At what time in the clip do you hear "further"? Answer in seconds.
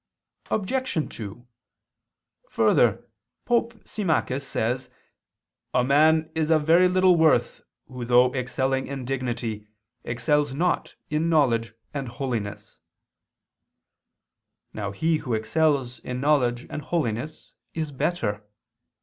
2.49-3.07